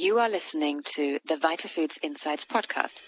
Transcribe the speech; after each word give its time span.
You 0.00 0.18
are 0.18 0.30
listening 0.30 0.82
to 0.94 1.18
the 1.26 1.36
VitaFoods 1.36 1.98
Insights 2.02 2.46
podcast. 2.46 3.02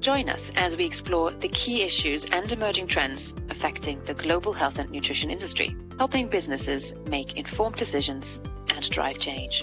Join 0.00 0.30
us 0.30 0.50
as 0.56 0.78
we 0.78 0.86
explore 0.86 1.30
the 1.30 1.48
key 1.48 1.82
issues 1.82 2.24
and 2.24 2.50
emerging 2.50 2.86
trends 2.86 3.34
affecting 3.50 4.02
the 4.04 4.14
global 4.14 4.54
health 4.54 4.78
and 4.78 4.90
nutrition 4.90 5.28
industry, 5.28 5.76
helping 5.98 6.28
businesses 6.28 6.94
make 7.04 7.36
informed 7.36 7.76
decisions 7.76 8.40
and 8.70 8.88
drive 8.88 9.18
change. 9.18 9.62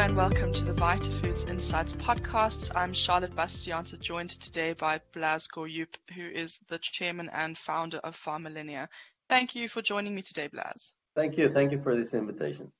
And 0.00 0.16
welcome 0.16 0.50
to 0.54 0.64
the 0.64 0.72
Vita 0.72 1.10
Foods 1.10 1.44
Insights 1.44 1.92
podcast. 1.92 2.74
I'm 2.74 2.94
Charlotte 2.94 3.36
Bastiaanse, 3.36 4.00
joined 4.00 4.30
today 4.30 4.72
by 4.72 4.98
Blaž 5.12 5.46
Gorjup, 5.48 5.94
who 6.14 6.22
is 6.22 6.58
the 6.70 6.78
chairman 6.78 7.28
and 7.34 7.56
founder 7.56 7.98
of 7.98 8.16
Pharmalinea. 8.16 8.88
Thank 9.28 9.54
you 9.54 9.68
for 9.68 9.82
joining 9.82 10.14
me 10.14 10.22
today, 10.22 10.46
Blaž. 10.46 10.94
Thank 11.14 11.36
you. 11.36 11.50
Thank 11.50 11.72
you 11.72 11.82
for 11.82 11.94
this 11.94 12.14
invitation. 12.14 12.72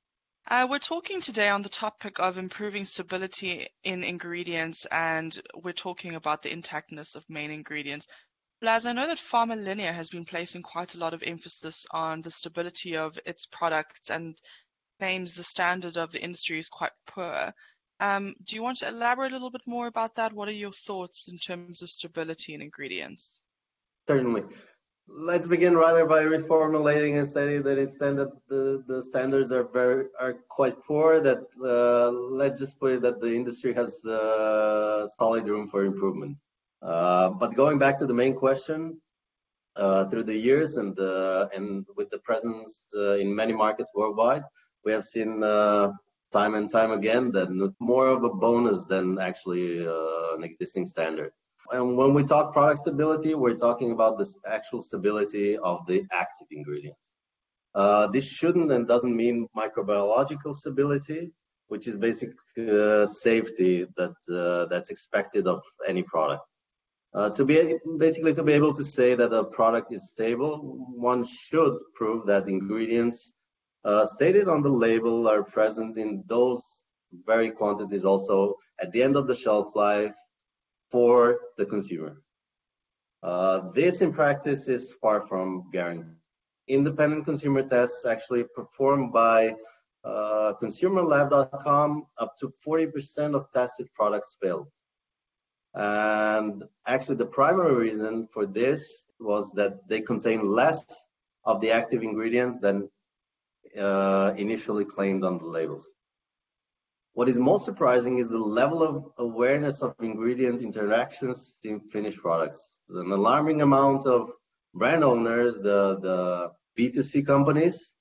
Uh, 0.49 0.67
we're 0.71 0.79
talking 0.79 1.21
today 1.21 1.51
on 1.51 1.61
the 1.61 1.69
topic 1.69 2.19
of 2.21 2.39
improving 2.39 2.87
stability 2.87 3.69
in 3.85 4.03
ingredients, 4.03 4.87
and 4.87 5.39
we're 5.63 5.73
talking 5.73 6.15
about 6.15 6.41
the 6.41 6.49
intactness 6.49 7.17
of 7.17 7.29
main 7.29 7.51
ingredients. 7.51 8.07
Blaž, 8.63 8.87
I 8.87 8.95
know 8.95 9.07
that 9.07 9.19
Pharmalinea 9.19 9.93
has 9.93 10.09
been 10.09 10.25
placing 10.25 10.63
quite 10.63 10.95
a 10.95 10.99
lot 10.99 11.13
of 11.13 11.23
emphasis 11.23 11.85
on 11.91 12.23
the 12.23 12.31
stability 12.31 12.97
of 12.97 13.19
its 13.27 13.45
products 13.45 14.09
and 14.09 14.41
claims 15.01 15.33
the 15.33 15.43
standard 15.43 15.97
of 15.97 16.13
the 16.13 16.23
industry 16.23 16.59
is 16.59 16.69
quite 16.69 16.93
poor. 17.07 17.53
Um, 18.01 18.35
do 18.45 18.55
you 18.57 18.63
want 18.63 18.79
to 18.79 18.89
elaborate 18.89 19.33
a 19.33 19.35
little 19.35 19.51
bit 19.51 19.67
more 19.67 19.87
about 19.87 20.15
that? 20.17 20.33
What 20.33 20.49
are 20.49 20.61
your 20.65 20.73
thoughts 20.73 21.29
in 21.29 21.39
terms 21.39 21.83
of 21.83 21.89
stability 21.91 22.55
in 22.55 22.61
ingredients? 22.63 23.41
Certainly. 24.07 24.45
Let's 25.09 25.47
begin 25.47 25.77
rather 25.77 26.05
by 26.07 26.23
reformulating 26.23 27.19
and 27.19 27.27
stating 27.27 27.63
that 27.63 28.31
the, 28.49 28.85
the 28.87 29.03
standards 29.03 29.51
are 29.51 29.65
very 29.65 30.05
are 30.21 30.35
quite 30.49 30.77
poor. 30.87 31.21
That 31.21 31.43
uh, 31.75 32.11
let's 32.43 32.61
just 32.61 32.79
put 32.79 32.93
it 32.93 33.03
that 33.03 33.21
the 33.21 33.35
industry 33.35 33.73
has 33.75 34.05
uh, 34.05 35.09
solid 35.19 35.49
room 35.49 35.67
for 35.67 35.85
improvement. 35.85 36.37
Uh, 36.81 37.31
but 37.31 37.57
going 37.57 37.79
back 37.79 37.99
to 37.99 38.07
the 38.07 38.15
main 38.15 38.35
question, 38.35 39.01
uh, 39.77 40.05
through 40.09 40.25
the 40.25 40.37
years 40.37 40.77
and 40.77 40.99
uh, 40.99 41.49
and 41.55 41.87
with 41.97 42.11
the 42.11 42.19
presence 42.19 42.87
uh, 42.97 43.15
in 43.15 43.35
many 43.35 43.53
markets 43.53 43.91
worldwide, 43.95 44.45
we 44.85 44.93
have 44.93 45.05
seen 45.05 45.43
uh, 45.43 45.93
time 46.33 46.55
and 46.55 46.71
time 46.71 46.93
again 46.93 47.33
that 47.33 47.49
more 47.81 48.09
of 48.09 48.25
a 48.25 48.31
bonus 48.31 48.85
than 48.85 49.19
actually 49.19 49.87
uh, 49.87 50.35
an 50.37 50.45
existing 50.45 50.85
standard. 50.85 51.33
And 51.73 51.97
when 51.97 52.15
we 52.15 52.25
talk 52.25 52.53
product 52.53 52.81
stability, 52.81 53.35
we're 53.35 53.57
talking 53.57 53.93
about 53.93 54.19
the 54.19 54.27
actual 54.47 54.81
stability 54.81 55.57
of 55.57 55.87
the 55.87 56.03
active 56.11 56.49
ingredients. 56.51 57.11
Uh, 57.75 58.09
this 58.09 58.29
shouldn't 58.29 58.73
and 58.73 58.89
doesn't 58.89 59.15
mean 59.15 59.47
microbiological 59.57 60.55
stability, 60.55 61.31
which 61.69 61.87
is 61.87 61.97
basic 61.97 62.31
uh, 62.59 63.07
safety 63.07 63.87
that 63.97 64.15
uh, 64.33 64.67
that's 64.67 64.91
expected 64.91 65.47
of 65.47 65.63
any 65.87 66.03
product. 66.03 66.43
Uh, 67.13 67.31
to 67.31 67.45
be 67.45 67.77
basically 67.99 68.33
to 68.33 68.43
be 68.43 68.53
able 68.53 68.73
to 68.73 68.85
say 68.85 69.15
that 69.15 69.33
a 69.33 69.45
product 69.45 69.93
is 69.93 70.11
stable, 70.11 70.59
one 70.95 71.25
should 71.25 71.77
prove 71.95 72.27
that 72.27 72.49
ingredients 72.49 73.35
uh, 73.85 74.05
stated 74.05 74.49
on 74.49 74.63
the 74.63 74.69
label 74.69 75.29
are 75.29 75.43
present 75.43 75.97
in 75.97 76.23
those 76.27 76.85
very 77.27 77.51
quantities 77.51 78.05
also 78.05 78.55
at 78.81 78.93
the 78.93 79.03
end 79.03 79.17
of 79.17 79.27
the 79.27 79.35
shelf 79.35 79.75
life 79.75 80.15
for 80.91 81.39
the 81.57 81.67
consumer. 81.67 82.23
Uh, 83.23 83.71
this 83.75 84.01
in 84.01 84.13
practice 84.13 84.69
is 84.69 84.95
far 85.01 85.21
from 85.23 85.69
guaranteed. 85.73 86.17
Independent 86.69 87.25
consumer 87.25 87.63
tests 87.63 88.07
actually 88.07 88.45
performed 88.55 89.13
by 89.13 89.55
uh, 90.05 90.55
consumerlab.com 90.63 92.07
up 92.19 92.37
to 92.39 92.53
40% 92.67 93.35
of 93.35 93.51
tested 93.51 93.89
products 93.95 94.37
failed. 94.41 94.69
And 95.75 96.65
actually 96.87 97.17
the 97.17 97.27
primary 97.27 97.75
reason 97.75 98.29
for 98.33 98.47
this 98.47 99.05
was 99.19 99.53
that 99.53 99.87
they 99.89 100.01
contain 100.01 100.51
less 100.53 100.85
of 101.45 101.61
the 101.61 101.71
active 101.71 102.03
ingredients 102.03 102.59
than 102.59 102.89
uh, 103.79 104.33
initially 104.37 104.85
claimed 104.85 105.25
on 105.25 105.39
the 105.39 105.45
labels. 105.45 105.91
What 107.13 107.29
is 107.29 107.39
most 107.39 107.65
surprising 107.65 108.19
is 108.19 108.29
the 108.29 108.39
level 108.39 108.83
of 108.83 109.05
awareness 109.19 109.83
of 109.83 109.95
ingredient 110.01 110.63
interactions 110.63 111.59
in 111.65 111.81
finished 111.81 112.19
products. 112.19 112.81
An 112.89 113.11
alarming 113.11 113.63
amount 113.63 114.07
of 114.07 114.31
brand 114.75 115.03
owners, 115.03 115.57
the, 115.59 115.99
the 116.01 116.53
B2C 116.79 117.27
companies, 117.27 117.95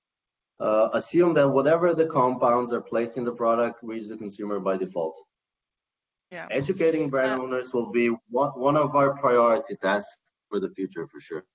uh, 0.59 0.89
assume 0.93 1.33
that 1.35 1.49
whatever 1.49 1.93
the 1.93 2.05
compounds 2.05 2.73
are 2.73 2.81
placed 2.81 3.17
in 3.17 3.23
the 3.23 3.31
product 3.31 3.79
reach 3.81 4.07
the 4.07 4.17
consumer 4.17 4.59
by 4.59 4.77
default. 4.77 5.17
Yeah. 6.31 6.47
Educating 6.51 7.09
brand 7.09 7.41
owners 7.41 7.73
will 7.73 7.91
be 7.91 8.09
one, 8.29 8.51
one 8.51 8.77
of 8.77 8.95
our 8.95 9.15
priority 9.17 9.75
tasks 9.81 10.17
for 10.49 10.59
the 10.59 10.69
future 10.69 11.07
for 11.07 11.19
sure. 11.19 11.45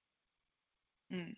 Mm. 1.13 1.35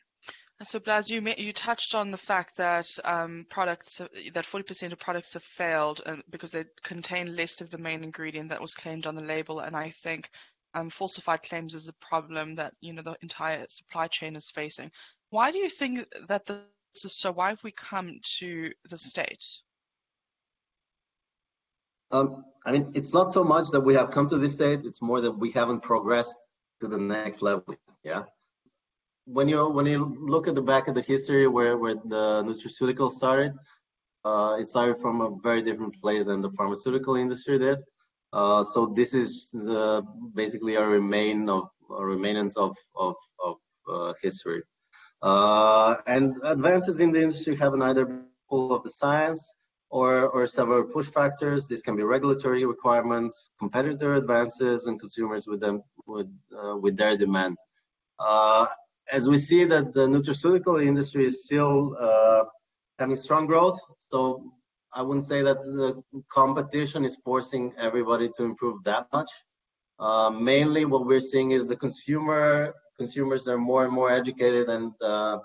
So, 0.63 0.79
Blaž, 0.79 1.11
you 1.11 1.21
you 1.37 1.53
touched 1.53 1.95
on 1.95 2.11
the 2.11 2.17
fact 2.17 2.57
that 2.57 2.89
um, 3.05 3.45
products 3.51 3.99
that 3.99 4.47
40% 4.47 4.93
of 4.93 4.99
products 4.99 5.35
have 5.35 5.43
failed 5.43 6.01
because 6.31 6.51
they 6.51 6.65
contain 6.83 7.37
less 7.37 7.61
of 7.61 7.69
the 7.69 7.77
main 7.77 8.03
ingredient 8.03 8.49
that 8.49 8.61
was 8.61 8.73
claimed 8.73 9.07
on 9.07 9.17
the 9.17 9.23
label, 9.23 9.61
and 9.61 9.77
I 9.77 9.91
think 9.91 10.31
um, 10.73 10.89
falsified 10.89 11.43
claims 11.43 11.75
is 11.75 11.89
a 11.89 11.93
problem 11.95 12.55
that 12.55 12.73
you 12.81 12.95
know 12.95 13.03
the 13.03 13.17
entire 13.21 13.67
supply 13.69 14.07
chain 14.07 14.35
is 14.35 14.51
facing. 14.51 14.91
Why 15.29 15.53
do 15.53 15.59
you 15.59 15.69
think 15.69 16.07
that 16.29 16.47
this 16.47 17.05
is 17.05 17.19
so? 17.19 17.33
Why 17.33 17.51
have 17.51 17.63
we 17.63 17.73
come 17.73 18.19
to 18.39 18.73
the 18.89 18.97
state? 18.97 19.45
Um, 22.11 22.47
I 22.65 22.73
mean, 22.73 22.93
it's 22.95 23.13
not 23.13 23.35
so 23.35 23.45
much 23.45 23.67
that 23.73 23.81
we 23.81 23.93
have 23.93 24.11
come 24.11 24.27
to 24.31 24.39
this 24.39 24.55
state; 24.55 24.87
it's 24.87 25.03
more 25.03 25.21
that 25.21 25.33
we 25.33 25.51
haven't 25.51 25.81
progressed 25.83 26.37
to 26.81 26.89
the 26.89 26.97
next 26.97 27.43
level. 27.43 27.77
Yeah 28.03 28.23
when 29.27 29.49
you 29.49 29.69
when 29.69 29.87
you 29.87 30.17
look 30.21 30.49
at 30.49 30.55
the 30.55 30.63
back 30.63 30.89
of 30.89 30.95
the 30.95 31.03
history 31.03 31.47
where 31.47 31.77
where 31.77 31.95
the 31.95 32.43
nutraceutical 32.47 33.11
started, 33.11 33.53
uh, 34.25 34.57
it 34.59 34.69
started 34.69 34.99
from 34.99 35.21
a 35.21 35.31
very 35.43 35.63
different 35.63 36.01
place 36.01 36.27
than 36.27 36.41
the 36.41 36.51
pharmaceutical 36.51 37.17
industry 37.17 37.59
did. 37.59 37.79
Uh, 38.33 38.63
so 38.65 38.93
this 38.97 39.15
is 39.15 39.49
the, 39.53 40.03
basically 40.35 40.75
a 40.75 40.85
remain 40.85 41.49
of 41.49 41.69
a 41.91 42.03
remainance 42.03 42.57
of 42.57 42.77
of, 42.97 43.15
of 43.45 43.57
uh, 43.93 44.13
history. 44.23 44.63
Uh, 45.23 45.97
and 46.07 46.37
advances 46.45 47.01
in 47.01 47.11
the 47.11 47.21
industry 47.21 47.57
have 47.57 47.75
either 47.83 48.23
pull 48.49 48.73
of 48.75 48.85
the 48.85 48.91
science 48.91 49.53
or 49.91 50.29
or 50.29 50.47
several 50.47 50.85
push 50.85 51.07
factors. 51.07 51.67
This 51.67 51.83
can 51.83 51.97
be 51.97 52.05
regulatory 52.05 52.65
requirements, 52.65 53.51
competitor 53.59 54.15
advances, 54.15 54.87
and 54.87 55.01
consumers 55.01 55.47
with 55.49 55.61
them 55.61 55.83
with 56.07 56.29
uh, 56.57 56.77
with 56.77 56.97
their 56.97 57.17
demand. 57.17 57.57
As 59.13 59.29
we 59.29 59.39
see 59.39 59.65
that 59.65 59.93
the 59.95 60.07
nutraceutical 60.07 60.85
industry 60.85 61.27
is 61.27 61.45
still 61.45 61.97
uh, 61.99 62.45
having 62.99 63.17
strong 63.17 63.47
growth, 63.47 63.79
so 64.11 64.53
I 64.93 65.03
wouldn't 65.03 65.27
say 65.27 65.43
that 65.43 65.59
the 65.59 66.03
competition 66.31 67.05
is 67.05 67.17
forcing 67.25 67.73
everybody 67.79 68.31
to 68.37 68.45
improve 68.45 68.83
that 68.85 69.07
much. 69.13 69.31
Uh, 69.99 70.31
mainly, 70.31 70.85
what 70.85 71.07
we're 71.07 71.21
seeing 71.21 71.53
is 71.53 71.67
the 71.67 71.77
consumer 71.77 72.75
consumers 72.99 73.47
are 73.47 73.59
more 73.59 73.85
and 73.85 73.93
more 73.93 74.11
educated 74.11 74.69
and 74.69 74.93
uh, 75.03 75.39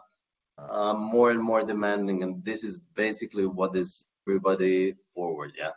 uh 0.57 0.93
more 0.93 1.31
and 1.31 1.41
more 1.41 1.63
demanding, 1.63 2.23
and 2.23 2.43
this 2.45 2.63
is 2.63 2.77
basically 2.95 3.45
what 3.45 3.75
is 3.75 4.05
everybody 4.27 4.95
forward. 5.13 5.53
Yeah. 5.57 5.71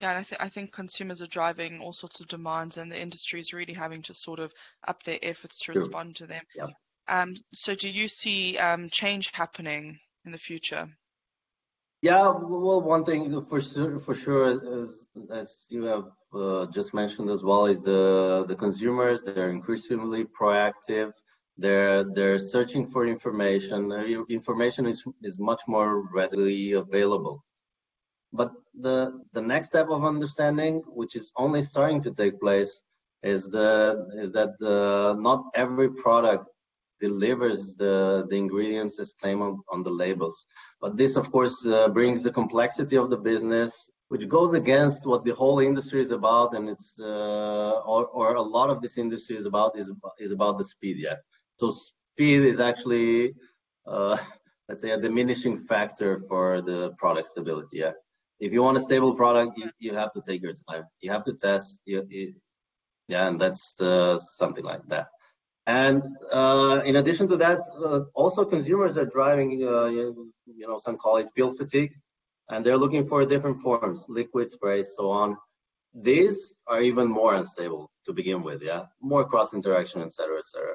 Yeah, 0.00 0.10
and 0.10 0.18
I, 0.18 0.22
th- 0.22 0.40
I 0.40 0.48
think 0.48 0.72
consumers 0.72 1.22
are 1.22 1.26
driving 1.26 1.80
all 1.80 1.92
sorts 1.92 2.20
of 2.20 2.28
demands, 2.28 2.76
and 2.76 2.90
the 2.90 3.00
industry 3.00 3.40
is 3.40 3.52
really 3.52 3.72
having 3.72 4.02
to 4.02 4.14
sort 4.14 4.38
of 4.38 4.52
up 4.86 5.02
their 5.02 5.18
efforts 5.22 5.58
to 5.58 5.72
sure. 5.72 5.82
respond 5.82 6.16
to 6.16 6.26
them. 6.26 6.42
Yeah. 6.54 6.66
Um, 7.08 7.36
so 7.52 7.74
do 7.74 7.88
you 7.88 8.08
see 8.08 8.58
um, 8.58 8.90
change 8.90 9.30
happening 9.32 9.98
in 10.24 10.32
the 10.32 10.38
future? 10.38 10.88
Yeah, 12.00 12.28
well, 12.28 12.80
one 12.80 13.04
thing 13.04 13.44
for 13.46 13.60
sure, 13.60 13.98
for 13.98 14.14
sure, 14.14 14.50
as, 14.50 15.08
as 15.32 15.66
you 15.68 15.82
have 15.84 16.04
uh, 16.32 16.66
just 16.72 16.94
mentioned 16.94 17.28
as 17.30 17.42
well, 17.42 17.66
is 17.66 17.80
the 17.80 18.44
the 18.46 18.54
consumers. 18.54 19.22
They're 19.22 19.50
increasingly 19.50 20.24
proactive. 20.24 21.10
They're 21.56 22.04
they're 22.04 22.38
searching 22.38 22.86
for 22.86 23.04
information. 23.08 23.90
Uh, 23.90 24.04
information 24.28 24.86
is 24.86 25.02
is 25.22 25.40
much 25.40 25.62
more 25.66 26.08
readily 26.14 26.72
available. 26.72 27.44
But 28.32 28.52
the 28.78 29.20
the 29.32 29.42
next 29.42 29.66
step 29.68 29.88
of 29.90 30.04
understanding, 30.04 30.82
which 30.86 31.16
is 31.16 31.32
only 31.36 31.62
starting 31.62 32.00
to 32.02 32.12
take 32.12 32.38
place, 32.38 32.80
is 33.24 33.50
the 33.50 34.06
is 34.22 34.30
that 34.32 34.54
uh, 34.62 35.20
not 35.20 35.46
every 35.54 35.90
product 35.90 36.46
delivers 37.00 37.74
the, 37.76 38.26
the 38.28 38.36
ingredients 38.36 38.98
as 38.98 39.14
claimed 39.20 39.42
on, 39.42 39.60
on 39.70 39.82
the 39.82 39.90
labels. 39.90 40.44
But 40.80 40.96
this, 40.96 41.16
of 41.16 41.30
course, 41.30 41.64
uh, 41.66 41.88
brings 41.88 42.22
the 42.22 42.32
complexity 42.32 42.96
of 42.96 43.10
the 43.10 43.16
business 43.16 43.90
which 44.08 44.26
goes 44.28 44.54
against 44.54 45.06
what 45.06 45.24
the 45.24 45.34
whole 45.34 45.60
industry 45.60 46.00
is 46.00 46.12
about, 46.12 46.54
and 46.54 46.68
it's 46.68 46.94
uh, 46.98 47.80
or, 47.92 48.06
or 48.06 48.34
a 48.34 48.42
lot 48.42 48.70
of 48.70 48.80
this 48.80 48.98
industry 48.98 49.36
is 49.36 49.46
about 49.46 49.78
is 49.78 49.92
is 50.18 50.32
about 50.32 50.58
the 50.58 50.64
speed. 50.64 50.96
Yeah, 50.98 51.16
so 51.56 51.72
speed 51.72 52.42
is 52.42 52.58
actually 52.58 53.34
uh, 53.86 54.16
let's 54.68 54.82
say 54.82 54.90
a 54.90 55.00
diminishing 55.00 55.58
factor 55.66 56.20
for 56.28 56.62
the 56.62 56.90
product 56.96 57.28
stability. 57.28 57.78
Yeah, 57.78 57.92
if 58.40 58.52
you 58.52 58.62
want 58.62 58.78
a 58.78 58.80
stable 58.80 59.14
product, 59.14 59.58
you, 59.58 59.70
you 59.78 59.94
have 59.94 60.12
to 60.12 60.22
take 60.26 60.42
your 60.42 60.54
time. 60.68 60.84
You 61.00 61.10
have 61.10 61.24
to 61.24 61.34
test. 61.34 61.80
You, 61.84 62.04
you 62.08 62.34
yeah, 63.08 63.28
and 63.28 63.40
that's 63.40 63.78
uh, 63.80 64.18
something 64.18 64.64
like 64.64 64.86
that. 64.88 65.08
And 65.68 66.02
uh, 66.32 66.80
in 66.86 66.96
addition 66.96 67.28
to 67.28 67.36
that, 67.36 67.60
uh, 67.84 68.00
also 68.14 68.46
consumers 68.46 68.96
are 68.96 69.04
driving, 69.04 69.62
uh, 69.62 69.88
you, 69.88 70.32
know, 70.46 70.78
some 70.78 70.96
call 70.96 71.18
it 71.18 71.28
pill 71.36 71.52
fatigue 71.52 71.92
and 72.48 72.64
they're 72.64 72.78
looking 72.78 73.06
for 73.06 73.26
different 73.26 73.60
forms, 73.60 74.06
liquid 74.08 74.50
sprays, 74.50 74.94
so 74.96 75.10
on. 75.10 75.36
These 75.94 76.54
are 76.66 76.80
even 76.80 77.06
more 77.06 77.34
unstable 77.34 77.90
to 78.06 78.14
begin 78.14 78.42
with, 78.42 78.62
yeah, 78.62 78.84
more 79.02 79.26
cross 79.28 79.52
interaction, 79.52 80.00
et 80.00 80.06
etc., 80.06 80.38
etc. 80.38 80.74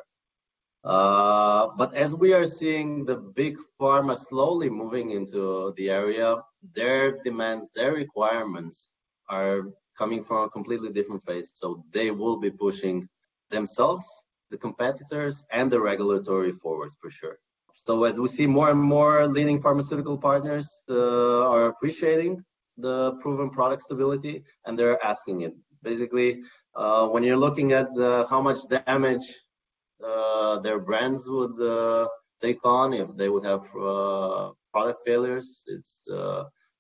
Uh, 0.84 1.69
but 1.75 1.96
as 1.96 2.13
we 2.13 2.34
are 2.34 2.46
seeing 2.46 3.04
the 3.06 3.16
big 3.16 3.57
pharma 3.80 4.16
slowly 4.18 4.69
moving 4.69 5.10
into 5.10 5.74
the 5.75 5.89
area, 5.89 6.36
their 6.75 7.24
demands, 7.24 7.68
their 7.74 7.94
requirements 7.94 8.92
are 9.28 9.62
coming 9.98 10.24
from 10.24 10.44
a 10.44 10.50
completely 10.50 10.92
different 10.92 11.25
phase. 11.25 11.51
So 11.56 11.84
they 11.92 12.12
will 12.12 12.38
be 12.38 12.51
pushing 12.51 13.07
themselves, 13.50 14.06
the 14.54 14.60
competitors, 14.68 15.36
and 15.58 15.66
the 15.74 15.82
regulatory 15.92 16.54
forward 16.64 16.92
for 17.02 17.10
sure. 17.20 17.38
So 17.86 17.92
as 18.10 18.16
we 18.24 18.28
see 18.38 18.48
more 18.58 18.70
and 18.74 18.84
more 18.96 19.28
leading 19.38 19.60
pharmaceutical 19.66 20.18
partners 20.30 20.68
uh, 20.90 21.54
are 21.54 21.66
appreciating 21.74 22.34
the 22.86 22.98
proven 23.22 23.50
product 23.58 23.82
stability 23.88 24.36
and 24.66 24.72
they're 24.78 25.02
asking 25.14 25.38
it. 25.48 25.54
Basically, 25.90 26.30
uh, 26.82 27.04
when 27.14 27.24
you're 27.24 27.44
looking 27.46 27.70
at 27.82 27.90
uh, 27.98 28.26
how 28.32 28.42
much 28.48 28.60
damage 28.88 29.28
uh, 30.10 30.60
their 30.66 30.80
brands 30.88 31.22
would 31.36 31.58
uh, 31.76 32.08
take 32.46 32.62
on 32.64 32.94
if 32.94 33.08
they 33.20 33.30
would 33.34 33.46
have 33.54 33.64
uh, 33.92 34.52
product 34.74 35.00
failures, 35.08 35.48
it's 35.74 35.94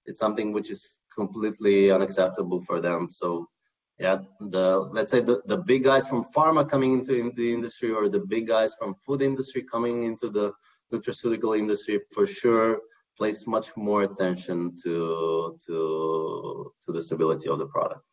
it's 0.07 0.19
something 0.25 0.49
which 0.55 0.69
is 0.75 0.81
completely 1.19 1.77
unacceptable 1.97 2.59
for 2.67 2.77
them. 2.87 3.01
So 3.09 3.27
yeah, 3.99 4.19
the 4.39 4.79
let's 4.91 5.11
say 5.11 5.21
the, 5.21 5.41
the 5.45 5.57
big 5.57 5.83
guys 5.83 6.07
from 6.07 6.25
pharma 6.25 6.67
coming 6.67 6.93
into, 6.93 7.13
into 7.13 7.35
the 7.35 7.53
industry 7.53 7.91
or 7.91 8.09
the 8.09 8.19
big 8.19 8.47
guys 8.47 8.73
from 8.75 8.95
food 9.05 9.21
industry 9.21 9.63
coming 9.71 10.03
into 10.03 10.29
the 10.29 10.51
nutraceutical 10.91 11.57
industry 11.57 11.99
for 12.11 12.25
sure 12.25 12.79
place 13.17 13.45
much 13.45 13.75
more 13.77 14.03
attention 14.03 14.75
to 14.83 15.57
to 15.65 16.73
to 16.85 16.91
the 16.91 17.01
stability 17.01 17.49
of 17.49 17.59
the 17.59 17.67
product. 17.67 18.05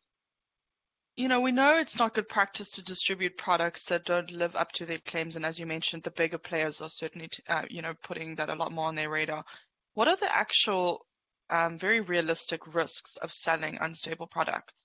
You 1.17 1.27
know, 1.27 1.41
we 1.41 1.51
know 1.51 1.77
it's 1.77 1.99
not 1.99 2.13
good 2.13 2.29
practice 2.29 2.71
to 2.71 2.83
distribute 2.83 3.37
products 3.37 3.85
that 3.85 4.05
don't 4.05 4.31
live 4.31 4.55
up 4.55 4.71
to 4.73 4.85
their 4.85 4.99
claims, 4.99 5.35
and 5.35 5.45
as 5.45 5.59
you 5.59 5.65
mentioned, 5.65 6.03
the 6.03 6.11
bigger 6.11 6.37
players 6.37 6.79
are 6.81 6.89
certainly, 6.89 7.29
uh, 7.49 7.63
you 7.69 7.81
know, 7.81 7.93
putting 8.01 8.35
that 8.35 8.49
a 8.49 8.55
lot 8.55 8.71
more 8.71 8.87
on 8.87 8.95
their 8.95 9.09
radar. 9.09 9.43
What 9.93 10.07
are 10.07 10.15
the 10.15 10.33
actual, 10.33 11.05
um, 11.49 11.77
very 11.77 11.99
realistic 11.99 12.73
risks 12.73 13.17
of 13.17 13.33
selling 13.33 13.77
unstable 13.81 14.27
products? 14.27 14.83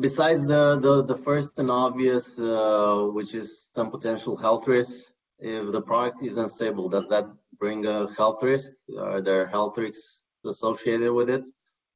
Besides 0.00 0.46
the 0.46 0.78
the, 0.80 1.04
the 1.04 1.16
first 1.16 1.58
and 1.58 1.70
obvious, 1.70 2.38
uh, 2.38 3.08
which 3.12 3.34
is 3.34 3.68
some 3.74 3.90
potential 3.90 4.36
health 4.36 4.66
risks, 4.66 5.12
if 5.38 5.72
the 5.72 5.82
product 5.82 6.22
is 6.22 6.36
unstable, 6.36 6.88
does 6.88 7.06
that 7.08 7.26
bring 7.58 7.86
a 7.86 8.12
health 8.14 8.42
risk? 8.42 8.72
Are 8.98 9.20
there 9.20 9.46
health 9.46 9.76
risks 9.76 10.22
associated 10.44 11.12
with 11.12 11.28
it? 11.30 11.44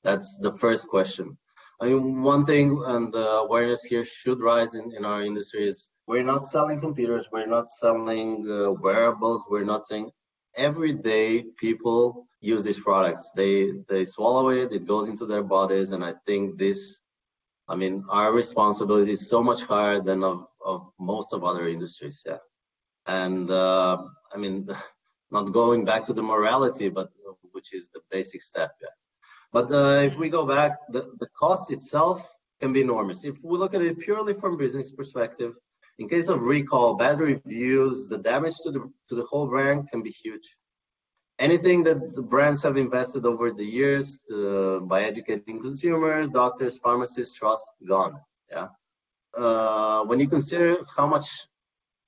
That's 0.05 0.39
the 0.41 0.53
first 0.53 0.89
question. 0.89 1.37
I 1.81 1.87
mean, 1.87 2.23
one 2.23 2.45
thing 2.45 2.83
and 2.87 3.13
the 3.13 3.29
awareness 3.45 3.85
here 3.85 4.05
should 4.05 4.41
rise 4.41 4.75
in, 4.75 4.93
in 4.97 5.05
our 5.05 5.23
industry 5.23 5.69
is 5.69 5.91
we're 6.09 6.25
not 6.25 6.47
selling 6.47 6.81
computers, 6.81 7.29
we're 7.31 7.47
not 7.47 7.69
selling 7.69 8.49
uh, 8.51 8.73
wearables, 8.73 9.45
we're 9.49 9.65
not 9.65 9.87
saying 9.87 10.11
every 10.57 10.93
day 10.93 11.45
people 11.59 12.27
use 12.41 12.65
these 12.65 12.81
products. 12.81 13.31
They 13.37 13.73
they 13.89 14.05
swallow 14.05 14.49
it, 14.49 14.73
it 14.73 14.87
goes 14.87 15.09
into 15.09 15.27
their 15.27 15.43
bodies, 15.43 15.93
and 15.93 16.05
I 16.05 16.15
think 16.27 16.59
this, 16.59 17.01
I 17.69 17.77
mean, 17.77 18.05
our 18.09 18.33
responsibility 18.33 19.13
is 19.13 19.29
so 19.29 19.43
much 19.43 19.63
higher 19.63 20.01
than 20.01 20.25
of, 20.25 20.47
of 20.65 20.91
most 20.99 21.33
of 21.33 21.45
other 21.45 21.69
industries. 21.69 22.23
Yeah 22.27 22.39
and 23.09 23.51
uh, 23.51 23.97
I 24.33 24.37
mean, 24.37 24.69
not 25.31 25.53
going 25.53 25.85
back 25.85 26.07
to 26.07 26.13
the 26.13 26.23
morality, 26.23 26.89
but 26.89 27.09
which 27.53 27.75
is 27.75 27.89
the 27.93 28.01
basic 28.11 28.43
step. 28.43 28.71
Yeah. 28.81 28.89
But 29.53 29.73
uh, 29.73 30.03
if 30.05 30.17
we 30.17 30.29
go 30.29 30.47
back, 30.47 30.79
the, 30.91 31.11
the 31.19 31.27
cost 31.29 31.73
itself 31.73 32.23
can 32.61 32.73
be 32.73 32.83
enormous. 32.83 33.25
If 33.25 33.43
we 33.43 33.59
look 33.59 33.75
at 33.75 33.83
it 33.83 33.99
purely 33.99 34.35
from 34.35 34.57
business 34.57 34.93
perspective, 34.93 35.55
in 35.99 36.09
case 36.09 36.29
of 36.29 36.43
recall, 36.43 36.95
bad 36.95 37.19
reviews, 37.19 38.07
the 38.07 38.19
damage 38.19 38.57
to 38.63 38.71
the 38.71 38.81
to 39.09 39.15
the 39.17 39.25
whole 39.25 39.49
brand 39.49 39.89
can 39.91 40.03
be 40.03 40.11
huge. 40.11 40.57
Anything 41.39 41.85
that 41.85 42.17
the 42.17 42.23
brands 42.23 42.63
have 42.65 42.77
invested 42.77 43.25
over 43.25 43.53
the 43.53 43.65
years 43.65 44.25
to, 44.29 44.81
by 44.81 45.05
educating 45.05 45.61
consumers, 45.61 46.29
doctors, 46.31 46.79
pharmacists, 46.79 47.39
trust 47.39 47.65
gone. 47.87 48.15
Yeah. 48.51 48.69
Uh, 49.37 50.03
when 50.05 50.19
you 50.19 50.29
consider 50.29 50.79
how 50.97 51.07
much 51.07 51.29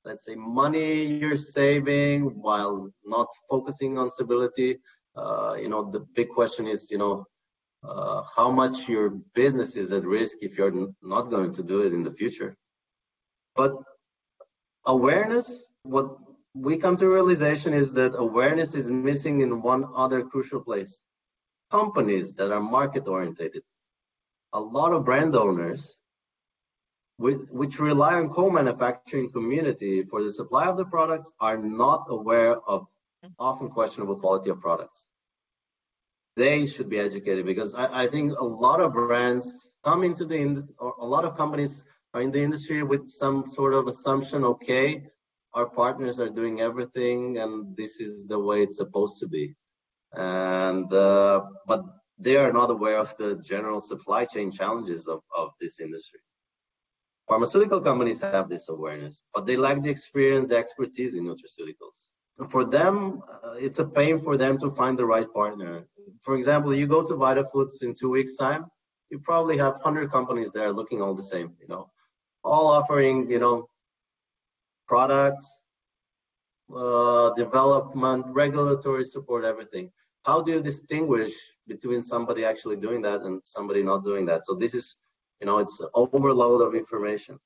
let's 0.05 0.25
say 0.25 0.35
money 0.35 1.05
you're 1.05 1.37
saving 1.37 2.23
while 2.41 2.91
not 3.05 3.29
focusing 3.49 3.99
on 3.99 4.09
stability 4.09 4.79
uh, 5.17 5.55
you 5.55 5.69
know 5.69 5.91
the 5.91 6.01
big 6.17 6.29
question 6.31 6.67
is 6.67 6.91
you 6.91 6.99
know 6.99 7.25
uh, 7.85 8.23
how 8.37 8.51
much 8.51 8.89
your 8.89 9.11
business 9.35 9.77
is 9.77 9.93
at 9.93 10.05
risk 10.05 10.39
if 10.41 10.57
you're 10.57 10.89
not 11.03 11.31
going 11.31 11.53
to 11.53 11.63
do 11.63 11.81
it 11.81 11.93
in 11.93 12.03
the 12.03 12.11
future 12.11 12.57
but 13.55 13.73
awareness 14.87 15.71
what 15.83 16.17
we 16.55 16.77
come 16.77 16.97
to 16.97 17.09
realization 17.09 17.73
is 17.73 17.93
that 17.93 18.19
awareness 18.19 18.75
is 18.75 18.91
missing 18.91 19.41
in 19.41 19.63
one 19.63 19.85
other 19.95 20.23
crucial 20.23 20.61
place 20.61 21.01
companies 21.71 22.35
that 22.35 22.53
are 22.53 22.61
market 22.61 23.07
orientated 23.07 23.63
a 24.53 24.61
lot 24.61 24.93
of 24.93 25.05
brand 25.05 25.37
owners 25.37 25.97
which 27.21 27.79
rely 27.79 28.15
on 28.15 28.31
co-manufacturing 28.31 29.31
community 29.31 30.03
for 30.05 30.23
the 30.23 30.33
supply 30.33 30.67
of 30.67 30.79
the 30.79 30.87
products 30.87 31.31
are 31.39 31.59
not 31.59 32.07
aware 32.09 32.57
of 32.67 32.87
often 33.39 33.69
questionable 33.69 34.17
quality 34.17 34.49
of 34.49 34.59
products. 34.59 35.07
They 36.37 36.67
should 36.67 36.89
be 36.89 36.99
educated 36.99 37.45
because 37.45 37.75
I, 37.75 38.05
I 38.05 38.07
think 38.07 38.33
a 38.39 38.45
lot 38.45 38.81
of 38.81 38.95
brands 38.95 39.71
come 39.85 40.03
into 40.03 40.25
the 40.25 40.67
or 40.79 40.95
a 40.99 41.05
lot 41.05 41.27
of 41.27 41.37
companies 41.37 41.85
are 42.15 42.23
in 42.23 42.31
the 42.31 42.43
industry 42.43 42.83
with 42.83 43.11
some 43.11 43.47
sort 43.47 43.75
of 43.75 43.87
assumption, 43.87 44.43
okay, 44.45 45.05
our 45.55 45.67
partners 45.67 46.21
are 46.21 46.29
doing 46.29 46.61
everything 46.61 47.39
and 47.39 47.77
this 47.77 48.01
is 48.01 48.27
the 48.27 48.39
way 48.39 48.63
it's 48.63 48.77
supposed 48.77 49.19
to 49.21 49.29
be. 49.29 49.55
And 50.13 50.93
uh, 50.93 51.43
but 51.67 51.85
they 52.19 52.37
are 52.37 52.53
not 52.53 52.71
aware 52.71 52.99
of 52.99 53.17
the 53.17 53.41
general 53.43 53.81
supply 53.81 54.25
chain 54.25 54.51
challenges 54.53 55.09
of, 55.09 55.21
of 55.37 55.51
this 55.61 55.81
industry. 55.81 56.21
Pharmaceutical 57.29 57.81
companies 57.81 58.21
have 58.21 58.49
this 58.49 58.69
awareness, 58.69 59.23
but 59.33 59.47
they 59.47 59.57
lack 59.57 59.83
the 59.83 59.89
experience, 59.89 60.49
the 60.49 60.57
expertise 60.57 61.15
in 61.15 61.25
nutraceuticals. 61.25 62.09
For 62.51 62.65
them, 62.65 63.23
uh, 63.45 63.53
it's 63.53 63.79
a 63.79 63.85
pain 63.85 64.19
for 64.19 64.37
them 64.37 64.59
to 64.59 64.71
find 64.71 64.99
the 64.99 65.07
right 65.07 65.33
partner. 65.33 65.87
For 66.23 66.37
example, 66.37 66.75
you 66.75 66.87
go 66.87 67.07
to 67.07 67.15
VitaFoods 67.15 67.83
in 67.83 67.95
two 67.95 68.11
weeks' 68.11 68.35
time, 68.37 68.67
you 69.11 69.19
probably 69.21 69.57
have 69.59 69.75
100 69.75 70.11
companies 70.11 70.51
there 70.53 70.73
looking 70.73 71.03
all 71.03 71.15
the 71.15 71.23
same, 71.23 71.55
you 71.61 71.69
know, 71.69 71.91
all 72.43 72.67
offering, 72.69 73.31
you 73.31 73.39
know, 73.39 73.69
products, 74.93 75.49
uh, 76.83 77.29
development, 77.45 78.23
regulatory 78.43 79.05
support, 79.15 79.43
everything. 79.53 79.87
How 80.29 80.39
do 80.45 80.49
you 80.55 80.63
distinguish 80.71 81.35
between 81.73 82.03
somebody 82.13 82.43
actually 82.53 82.79
doing 82.87 83.01
that 83.09 83.21
and 83.27 83.35
somebody 83.57 83.81
not 83.91 84.01
doing 84.11 84.25
that? 84.31 84.41
So 84.47 84.53
this 84.63 84.75
is 84.81 84.87
you 85.41 85.47
know, 85.47 85.59
it's 85.59 85.81
an 85.81 85.89
overload 85.95 86.61
of 86.61 86.75
information. 86.75 87.39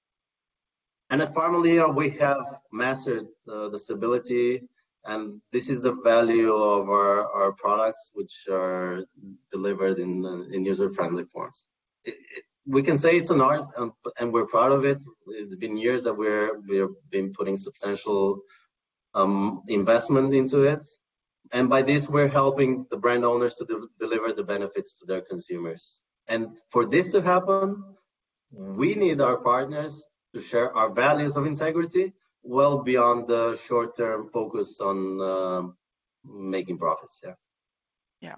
And 1.11 1.23
at 1.23 1.35
Pharmalinea, 1.35 1.95
we 1.95 2.11
have 2.25 2.45
mastered 2.73 3.27
uh, 3.49 3.69
the 3.69 3.79
stability, 3.79 4.63
and 5.05 5.41
this 5.53 5.69
is 5.69 5.81
the 5.81 5.93
value 5.93 6.53
of 6.53 6.89
our, 6.89 7.31
our 7.31 7.53
products, 7.53 8.11
which 8.15 8.35
are 8.51 9.05
delivered 9.53 9.99
in, 9.99 10.11
in 10.53 10.65
user-friendly 10.65 11.25
forms. 11.25 11.65
It, 12.05 12.15
it, 12.37 12.45
we 12.67 12.83
can 12.83 12.99
say 12.99 13.17
it's 13.17 13.31
an 13.31 13.41
art, 13.41 13.67
um, 13.77 13.93
and 14.19 14.33
we're 14.33 14.47
proud 14.47 14.73
of 14.73 14.85
it. 14.85 14.99
It's 15.45 15.57
been 15.57 15.77
years 15.77 16.03
that 16.05 16.15
we're 16.15 16.61
we've 16.69 16.97
been 17.11 17.33
putting 17.33 17.57
substantial 17.57 18.41
um, 19.15 19.63
investment 19.69 20.35
into 20.35 20.63
it, 20.63 20.85
and 21.53 21.69
by 21.69 21.83
this 21.83 22.09
we're 22.09 22.33
helping 22.43 22.87
the 22.91 22.97
brand 22.97 23.25
owners 23.25 23.55
to 23.57 23.65
de- 23.65 23.89
deliver 24.01 24.33
the 24.33 24.43
benefits 24.55 24.91
to 24.99 25.07
their 25.07 25.21
consumers. 25.21 26.01
And 26.27 26.59
for 26.73 26.87
this 26.87 27.13
to 27.13 27.21
happen, 27.21 27.85
we 28.51 28.95
need 28.95 29.21
our 29.21 29.37
partners 29.37 30.05
to 30.35 30.41
share 30.41 30.75
our 30.77 30.91
values 30.93 31.37
of 31.37 31.47
integrity 31.47 32.13
well 32.43 32.83
beyond 32.83 33.29
the 33.29 33.59
short-term 33.67 34.31
focus 34.33 34.81
on 34.81 35.21
uh, 35.21 35.63
making 36.25 36.79
profits. 36.79 37.21
Yeah. 37.23 37.35
Yeah. 38.21 38.37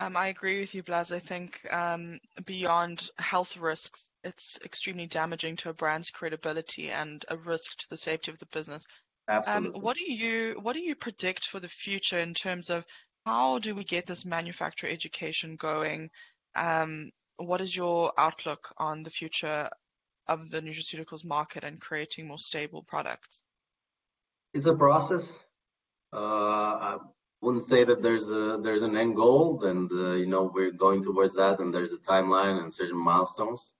Um, 0.00 0.16
I 0.16 0.28
agree 0.28 0.60
with 0.60 0.74
you, 0.74 0.82
Blaž. 0.82 1.12
I 1.12 1.18
think 1.18 1.60
um, 1.70 2.20
beyond 2.46 3.10
health 3.18 3.58
risks, 3.58 4.08
it's 4.24 4.58
extremely 4.64 5.06
damaging 5.06 5.56
to 5.56 5.68
a 5.68 5.74
brand's 5.74 6.10
credibility 6.10 6.90
and 6.90 7.22
a 7.28 7.36
risk 7.36 7.76
to 7.76 7.86
the 7.90 7.98
safety 7.98 8.30
of 8.30 8.38
the 8.38 8.46
business. 8.46 8.82
Absolutely. 9.28 9.76
Um, 9.76 9.82
what 9.82 9.98
do 9.98 10.10
you 10.10 10.58
what 10.62 10.72
do 10.72 10.80
you 10.80 10.94
predict 10.94 11.46
for 11.48 11.60
the 11.60 11.68
future 11.68 12.18
in 12.18 12.32
terms 12.32 12.70
of 12.70 12.86
how 13.26 13.58
do 13.58 13.74
we 13.74 13.84
get 13.84 14.06
this 14.06 14.24
manufacturer 14.24 14.88
education 14.88 15.56
going? 15.56 16.08
Um, 16.56 17.10
what 17.36 17.60
is 17.60 17.76
your 17.76 18.14
outlook 18.16 18.72
on 18.78 19.02
the 19.02 19.10
future 19.10 19.68
of 20.26 20.48
the 20.48 20.62
nutraceuticals 20.62 21.26
market 21.26 21.62
and 21.62 21.78
creating 21.78 22.26
more 22.26 22.38
stable 22.38 22.82
products? 22.88 23.42
It's 24.54 24.66
a 24.66 24.74
process. 24.74 25.38
Uh, 26.10 26.98
wouldn't 27.42 27.64
say 27.64 27.84
that 27.84 28.02
there's 28.02 28.30
a 28.30 28.58
there's 28.62 28.82
an 28.82 28.96
end 28.96 29.16
goal 29.16 29.64
and 29.64 29.90
uh, 29.92 30.12
you 30.12 30.26
know 30.26 30.50
we're 30.54 30.70
going 30.70 31.02
towards 31.02 31.34
that 31.34 31.58
and 31.58 31.72
there's 31.72 31.92
a 31.92 31.98
timeline 31.98 32.62
and 32.62 32.72
certain 32.72 32.98
milestones. 32.98 33.72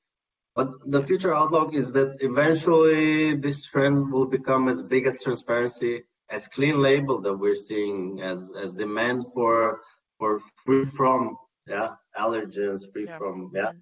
But 0.57 0.69
the 0.85 1.03
future 1.03 1.35
outlook 1.35 1.75
is 1.75 1.93
that 1.93 2.17
eventually 2.21 3.37
this 3.37 3.63
trend 3.63 4.11
will 4.13 4.27
become 4.27 4.69
as 4.69 4.83
big 4.83 5.07
as 5.07 5.23
transparency 5.23 6.05
as 6.29 6.49
clean 6.49 6.81
label 6.81 7.21
that 7.21 7.35
we're 7.35 7.63
seeing 7.69 8.21
as 8.23 8.41
as 8.63 8.73
demand 8.73 9.27
for 9.35 9.81
for 10.19 10.41
free 10.65 10.85
from 10.85 11.37
yeah 11.67 11.91
allergens 12.17 12.91
free 12.93 13.07
yeah. 13.07 13.19
from 13.19 13.51
yeah. 13.55 13.73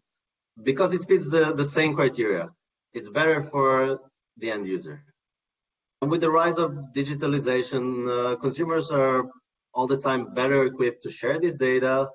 Because 0.63 0.93
it 0.93 1.05
fits 1.07 1.31
the 1.31 1.55
the 1.55 1.65
same 1.65 1.95
criteria. 1.95 2.51
It's 2.93 3.11
better 3.11 3.43
for 3.43 4.01
the 4.37 4.51
end 4.51 4.67
user. 4.67 5.05
And 6.01 6.11
with 6.11 6.21
the 6.21 6.31
rise 6.31 6.59
of 6.59 6.71
digitalization 6.95 7.85
uh, 8.09 8.37
consumers 8.37 8.91
are 8.91 9.25
all 9.75 9.87
the 9.87 9.97
time 9.97 10.35
better 10.35 10.65
equipped 10.65 11.03
to 11.05 11.11
share 11.11 11.39
this 11.39 11.55
data. 11.55 12.09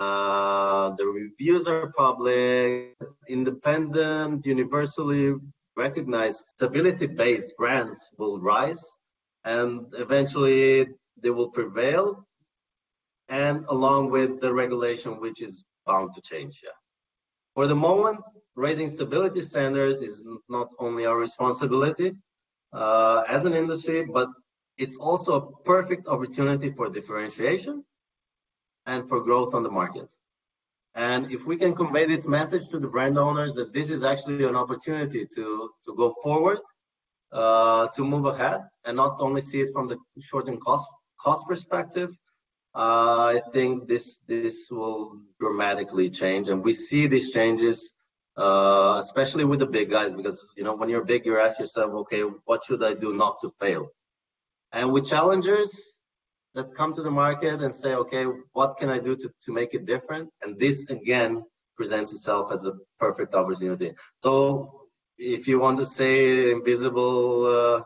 Uh, 0.00 0.90
the 0.96 1.06
reviews 1.06 1.68
are 1.68 1.92
public, 1.96 2.96
independent, 3.28 4.44
universally 4.44 5.34
recognized, 5.76 6.44
stability-based 6.56 7.54
brands 7.56 7.98
will 8.18 8.40
rise, 8.40 8.84
and 9.44 9.86
eventually 9.98 10.86
they 11.22 11.30
will 11.30 11.50
prevail. 11.50 12.26
And 13.28 13.64
along 13.68 14.10
with 14.10 14.40
the 14.40 14.52
regulation, 14.52 15.20
which 15.20 15.40
is 15.40 15.64
bound 15.86 16.10
to 16.14 16.20
change. 16.20 16.60
Yeah. 16.62 16.70
For 17.54 17.66
the 17.66 17.74
moment, 17.74 18.20
raising 18.56 18.90
stability 18.90 19.42
standards 19.42 20.02
is 20.02 20.22
not 20.48 20.68
only 20.78 21.06
our 21.06 21.16
responsibility 21.16 22.12
uh, 22.72 23.24
as 23.28 23.46
an 23.46 23.54
industry, 23.54 24.04
but 24.04 24.28
it's 24.82 24.96
also 24.96 25.30
a 25.40 25.44
perfect 25.72 26.04
opportunity 26.14 26.70
for 26.76 26.88
differentiation 26.98 27.84
and 28.90 29.08
for 29.08 29.18
growth 29.28 29.54
on 29.54 29.62
the 29.62 29.70
market. 29.70 30.08
And 30.94 31.30
if 31.36 31.46
we 31.46 31.56
can 31.56 31.74
convey 31.74 32.04
this 32.06 32.26
message 32.26 32.68
to 32.70 32.78
the 32.78 32.88
brand 32.94 33.16
owners 33.26 33.52
that 33.54 33.72
this 33.72 33.88
is 33.90 34.02
actually 34.02 34.44
an 34.44 34.56
opportunity 34.56 35.22
to, 35.36 35.70
to 35.84 35.90
go 35.96 36.14
forward, 36.22 36.58
uh, 37.32 37.88
to 37.96 38.04
move 38.04 38.26
ahead, 38.26 38.60
and 38.84 38.96
not 38.96 39.16
only 39.20 39.40
see 39.40 39.60
it 39.60 39.70
from 39.72 39.86
the 39.88 39.96
short 40.20 40.48
and 40.48 40.60
cost 40.60 40.86
cost 41.24 41.46
perspective, 41.48 42.10
uh, 42.74 43.24
I 43.36 43.40
think 43.52 43.88
this 43.88 44.18
this 44.26 44.56
will 44.70 45.20
dramatically 45.40 46.10
change, 46.10 46.48
and 46.50 46.62
we 46.62 46.74
see 46.74 47.06
these 47.06 47.30
changes, 47.30 47.94
uh, 48.36 49.00
especially 49.04 49.44
with 49.44 49.60
the 49.60 49.70
big 49.78 49.88
guys, 49.96 50.12
because 50.12 50.38
you 50.58 50.64
know 50.64 50.74
when 50.74 50.90
you're 50.90 51.04
big, 51.12 51.24
you 51.24 51.38
ask 51.38 51.58
yourself, 51.58 51.90
okay, 52.02 52.22
what 52.48 52.64
should 52.64 52.82
I 52.84 52.92
do 52.92 53.14
not 53.14 53.34
to 53.42 53.48
fail? 53.60 53.88
And 54.72 54.92
with 54.92 55.06
challengers 55.06 55.70
that 56.54 56.74
come 56.74 56.94
to 56.94 57.02
the 57.02 57.10
market 57.10 57.62
and 57.62 57.74
say, 57.74 57.94
okay, 57.94 58.24
what 58.52 58.76
can 58.78 58.88
I 58.88 58.98
do 58.98 59.16
to, 59.16 59.30
to 59.44 59.52
make 59.52 59.74
it 59.74 59.84
different? 59.86 60.30
And 60.42 60.58
this 60.58 60.84
again 60.88 61.44
presents 61.76 62.12
itself 62.12 62.52
as 62.52 62.64
a 62.64 62.72
perfect 62.98 63.34
opportunity. 63.34 63.92
So 64.22 64.88
if 65.18 65.46
you 65.46 65.58
want 65.58 65.78
to 65.78 65.86
say 65.86 66.50
invisible, 66.50 67.46
uh, 67.46 67.82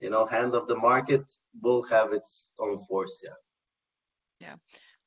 you 0.00 0.10
know, 0.10 0.26
hand 0.26 0.54
of 0.54 0.66
the 0.68 0.76
market 0.76 1.22
will 1.62 1.82
have 1.84 2.12
its 2.12 2.50
own 2.58 2.78
force. 2.86 3.20
Yeah. 3.22 3.30
Yeah. 4.40 4.54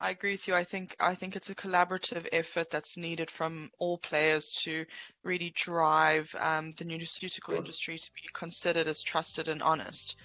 I 0.00 0.10
agree 0.10 0.32
with 0.32 0.48
you. 0.48 0.54
I 0.54 0.64
think 0.64 0.96
I 0.98 1.14
think 1.14 1.36
it's 1.36 1.50
a 1.50 1.54
collaborative 1.54 2.26
effort 2.32 2.70
that's 2.70 2.96
needed 2.96 3.30
from 3.30 3.70
all 3.78 3.98
players 3.98 4.50
to 4.64 4.84
really 5.22 5.52
drive 5.54 6.34
um, 6.40 6.72
the 6.72 6.84
nutraceutical 6.84 7.56
industry 7.56 7.98
to 7.98 8.10
be 8.16 8.28
considered 8.34 8.88
as 8.88 9.00
trusted 9.00 9.46
and 9.46 9.62
honest. 9.62 10.16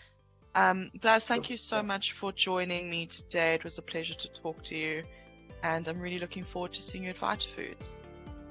Um, 0.58 0.90
Blaž, 1.02 1.24
thank 1.26 1.52
you 1.52 1.58
so 1.58 1.84
much 1.84 2.14
for 2.14 2.32
joining 2.32 2.90
me 2.90 3.06
today. 3.06 3.54
It 3.54 3.64
was 3.64 3.78
a 3.78 3.84
pleasure 3.84 4.16
to 4.16 4.28
talk 4.30 4.64
to 4.64 4.76
you, 4.76 5.04
and 5.62 5.88
I'm 5.88 6.00
really 6.00 6.18
looking 6.18 6.44
forward 6.44 6.74
to 6.74 6.82
seeing 6.82 7.04
you 7.04 7.12
at 7.12 7.18
Vita 7.18 7.48
Foods. 7.48 7.96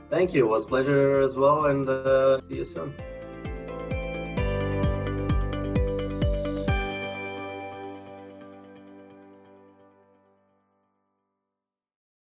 Thank 0.08 0.32
you. 0.32 0.46
It 0.46 0.48
was 0.48 0.66
a 0.66 0.68
pleasure 0.68 1.18
as 1.20 1.34
well, 1.34 1.64
and 1.64 1.88
uh, 1.88 2.40
see 2.42 2.58
you 2.58 2.64
soon. 2.64 2.94